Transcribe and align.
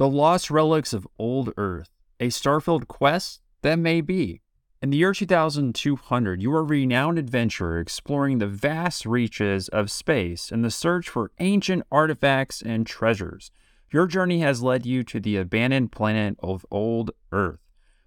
The 0.00 0.08
Lost 0.08 0.50
Relics 0.50 0.94
of 0.94 1.06
Old 1.18 1.52
Earth, 1.58 1.90
a 2.20 2.28
Starfield 2.28 2.88
quest 2.88 3.42
that 3.60 3.78
may 3.78 4.00
be. 4.00 4.40
In 4.80 4.88
the 4.88 4.96
year 4.96 5.12
2200, 5.12 6.40
you 6.40 6.50
are 6.54 6.60
a 6.60 6.62
renowned 6.62 7.18
adventurer 7.18 7.78
exploring 7.78 8.38
the 8.38 8.46
vast 8.46 9.04
reaches 9.04 9.68
of 9.68 9.90
space 9.90 10.50
in 10.50 10.62
the 10.62 10.70
search 10.70 11.10
for 11.10 11.32
ancient 11.38 11.82
artifacts 11.92 12.62
and 12.62 12.86
treasures. 12.86 13.50
Your 13.92 14.06
journey 14.06 14.40
has 14.40 14.62
led 14.62 14.86
you 14.86 15.02
to 15.04 15.20
the 15.20 15.36
abandoned 15.36 15.92
planet 15.92 16.38
of 16.42 16.64
Old 16.70 17.10
Earth, 17.30 17.60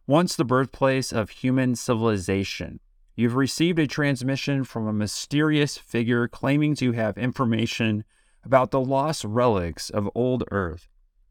once 0.08 0.36
the 0.36 0.44
birthplace 0.44 1.14
of 1.14 1.30
human 1.30 1.76
civilization. 1.76 2.80
You've 3.16 3.36
received 3.36 3.78
a 3.78 3.86
transmission 3.86 4.64
from 4.64 4.88
a 4.88 4.94
mysterious 4.94 5.78
figure 5.78 6.28
claiming 6.28 6.74
to 6.78 6.94
have 6.94 7.20
information 7.20 8.04
about 8.44 8.72
the 8.72 8.82
lost 8.82 9.24
relics 9.24 9.92
of 9.92 10.10
Old 10.16 10.44
Earth. 10.50 10.88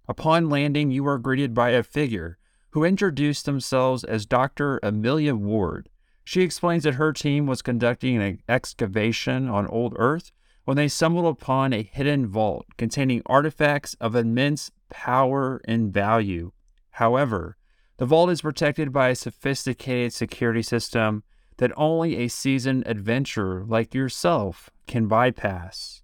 Upon 0.08 0.48
landing, 0.48 0.90
you 0.90 1.06
are 1.06 1.18
greeted 1.18 1.54
by 1.54 1.70
a 1.70 1.82
figure 1.82 2.38
who 2.70 2.84
introduced 2.84 3.44
themselves 3.44 4.04
as 4.04 4.26
Dr. 4.26 4.80
Amelia 4.82 5.34
Ward. 5.34 5.88
She 6.24 6.42
explains 6.42 6.84
that 6.84 6.94
her 6.94 7.12
team 7.12 7.46
was 7.46 7.62
conducting 7.62 8.20
an 8.20 8.42
excavation 8.48 9.48
on 9.48 9.66
Old 9.66 9.94
Earth 9.96 10.32
when 10.64 10.76
they 10.76 10.88
stumbled 10.88 11.26
upon 11.26 11.72
a 11.72 11.82
hidden 11.82 12.26
vault 12.26 12.66
containing 12.76 13.22
artifacts 13.26 13.94
of 14.00 14.14
immense 14.14 14.70
power 14.90 15.60
and 15.66 15.92
value. 15.92 16.52
However, 16.92 17.56
the 17.96 18.06
vault 18.06 18.30
is 18.30 18.42
protected 18.42 18.92
by 18.92 19.08
a 19.08 19.14
sophisticated 19.14 20.12
security 20.12 20.62
system 20.62 21.24
that 21.58 21.72
only 21.76 22.16
a 22.16 22.28
seasoned 22.28 22.84
adventurer 22.86 23.64
like 23.66 23.94
yourself 23.94 24.70
can 24.86 25.06
bypass. 25.06 26.02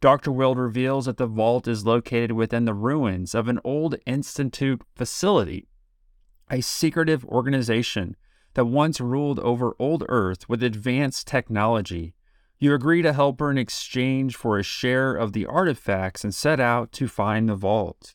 Dr. 0.00 0.32
Wild 0.32 0.58
reveals 0.58 1.04
that 1.04 1.18
the 1.18 1.26
vault 1.26 1.68
is 1.68 1.84
located 1.84 2.32
within 2.32 2.64
the 2.64 2.72
ruins 2.72 3.34
of 3.34 3.48
an 3.48 3.60
old 3.64 3.96
Institute 4.06 4.80
facility, 4.96 5.68
a 6.50 6.62
secretive 6.62 7.22
organization 7.26 8.16
that 8.54 8.64
once 8.64 8.98
ruled 8.98 9.38
over 9.40 9.76
old 9.78 10.04
Earth 10.08 10.48
with 10.48 10.62
advanced 10.62 11.26
technology. 11.26 12.14
You 12.58 12.74
agree 12.74 13.02
to 13.02 13.12
help 13.12 13.40
her 13.40 13.50
in 13.50 13.58
exchange 13.58 14.36
for 14.36 14.58
a 14.58 14.62
share 14.62 15.14
of 15.14 15.34
the 15.34 15.44
artifacts 15.44 16.24
and 16.24 16.34
set 16.34 16.60
out 16.60 16.92
to 16.92 17.06
find 17.06 17.46
the 17.48 17.54
vault. 17.54 18.14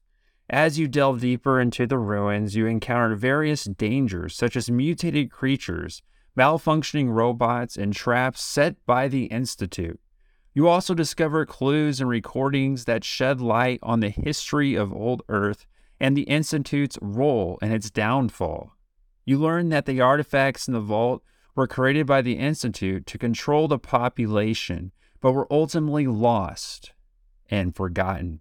As 0.49 0.79
you 0.79 0.87
delve 0.87 1.21
deeper 1.21 1.59
into 1.59 1.85
the 1.85 1.97
ruins, 1.99 2.55
you 2.55 2.65
encounter 2.65 3.15
various 3.15 3.65
dangers 3.65 4.35
such 4.35 4.55
as 4.55 4.71
mutated 4.71 5.31
creatures, 5.31 6.01
malfunctioning 6.37 7.09
robots, 7.09 7.77
and 7.77 7.93
traps 7.93 8.41
set 8.41 8.83
by 8.87 9.07
the 9.07 9.25
Institute. 9.25 9.99
You 10.55 10.69
also 10.69 10.93
discover 10.93 11.45
clues 11.45 11.99
and 11.99 12.09
recordings 12.09 12.85
that 12.85 13.03
shed 13.03 13.41
light 13.41 13.77
on 13.83 13.99
the 13.99 14.09
history 14.09 14.73
of 14.73 14.93
Old 14.93 15.21
Earth 15.27 15.67
and 15.99 16.15
the 16.15 16.23
Institute's 16.23 16.97
role 17.01 17.59
in 17.61 17.73
its 17.73 17.89
downfall. 17.89 18.71
You 19.25 19.37
learn 19.37 19.67
that 19.69 19.85
the 19.85 19.99
artifacts 19.99 20.69
in 20.69 20.73
the 20.73 20.79
vault 20.79 21.21
were 21.55 21.67
created 21.67 22.07
by 22.07 22.21
the 22.21 22.37
Institute 22.37 23.05
to 23.07 23.17
control 23.17 23.67
the 23.67 23.77
population, 23.77 24.93
but 25.19 25.33
were 25.33 25.51
ultimately 25.51 26.07
lost 26.07 26.93
and 27.49 27.75
forgotten. 27.75 28.39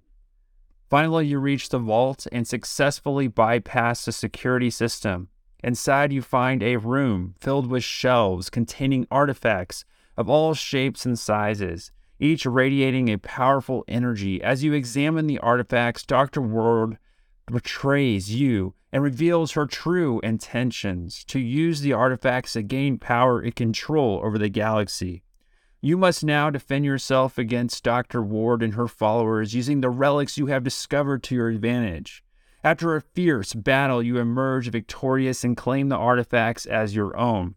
Finally, 0.88 1.26
you 1.26 1.40
reach 1.40 1.70
the 1.70 1.80
vault 1.80 2.28
and 2.30 2.46
successfully 2.46 3.26
bypass 3.26 4.04
the 4.04 4.12
security 4.12 4.70
system. 4.70 5.30
Inside, 5.64 6.12
you 6.12 6.22
find 6.22 6.62
a 6.62 6.76
room 6.76 7.34
filled 7.40 7.66
with 7.66 7.82
shelves 7.82 8.50
containing 8.50 9.04
artifacts 9.10 9.84
of 10.16 10.30
all 10.30 10.54
shapes 10.54 11.04
and 11.04 11.18
sizes 11.18 11.90
each 12.24 12.46
radiating 12.46 13.08
a 13.10 13.18
powerful 13.18 13.84
energy. 13.86 14.42
As 14.42 14.64
you 14.64 14.72
examine 14.72 15.26
the 15.26 15.38
artifacts, 15.38 16.02
Dr. 16.02 16.40
Ward 16.40 16.98
betrays 17.46 18.34
you 18.34 18.74
and 18.90 19.02
reveals 19.02 19.52
her 19.52 19.66
true 19.66 20.20
intentions 20.20 21.24
to 21.24 21.38
use 21.38 21.80
the 21.80 21.92
artifacts 21.92 22.54
to 22.54 22.62
gain 22.62 22.98
power 22.98 23.40
and 23.40 23.54
control 23.54 24.20
over 24.24 24.38
the 24.38 24.48
galaxy. 24.48 25.22
You 25.82 25.98
must 25.98 26.24
now 26.24 26.48
defend 26.48 26.86
yourself 26.86 27.36
against 27.36 27.84
Dr. 27.84 28.22
Ward 28.22 28.62
and 28.62 28.74
her 28.74 28.88
followers 28.88 29.54
using 29.54 29.82
the 29.82 29.90
relics 29.90 30.38
you 30.38 30.46
have 30.46 30.64
discovered 30.64 31.22
to 31.24 31.34
your 31.34 31.48
advantage. 31.48 32.24
After 32.62 32.96
a 32.96 33.02
fierce 33.02 33.52
battle, 33.52 34.02
you 34.02 34.16
emerge 34.16 34.70
victorious 34.70 35.44
and 35.44 35.54
claim 35.54 35.90
the 35.90 35.96
artifacts 35.98 36.64
as 36.64 36.96
your 36.96 37.14
own. 37.18 37.56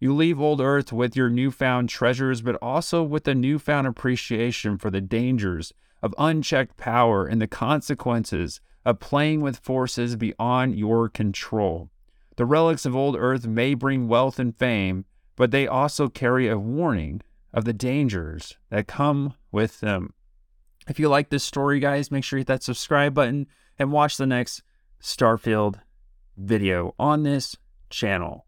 You 0.00 0.14
leave 0.14 0.40
old 0.40 0.60
Earth 0.60 0.92
with 0.92 1.16
your 1.16 1.28
newfound 1.28 1.88
treasures, 1.88 2.40
but 2.40 2.56
also 2.62 3.02
with 3.02 3.26
a 3.26 3.34
newfound 3.34 3.86
appreciation 3.86 4.78
for 4.78 4.90
the 4.90 5.00
dangers 5.00 5.72
of 6.02 6.14
unchecked 6.18 6.76
power 6.76 7.26
and 7.26 7.42
the 7.42 7.48
consequences 7.48 8.60
of 8.84 9.00
playing 9.00 9.40
with 9.40 9.58
forces 9.58 10.14
beyond 10.14 10.76
your 10.76 11.08
control. 11.08 11.90
The 12.36 12.46
relics 12.46 12.86
of 12.86 12.94
old 12.94 13.16
Earth 13.18 13.46
may 13.46 13.74
bring 13.74 14.06
wealth 14.06 14.38
and 14.38 14.56
fame, 14.56 15.04
but 15.34 15.50
they 15.50 15.66
also 15.66 16.08
carry 16.08 16.48
a 16.48 16.58
warning 16.58 17.20
of 17.52 17.64
the 17.64 17.72
dangers 17.72 18.56
that 18.70 18.86
come 18.86 19.34
with 19.50 19.80
them. 19.80 20.14
If 20.88 21.00
you 21.00 21.08
like 21.08 21.30
this 21.30 21.44
story, 21.44 21.80
guys, 21.80 22.10
make 22.10 22.22
sure 22.22 22.38
you 22.38 22.42
hit 22.42 22.46
that 22.46 22.62
subscribe 22.62 23.14
button 23.14 23.48
and 23.78 23.90
watch 23.90 24.16
the 24.16 24.26
next 24.26 24.62
Starfield 25.02 25.80
video 26.36 26.94
on 26.98 27.24
this 27.24 27.56
channel. 27.90 28.46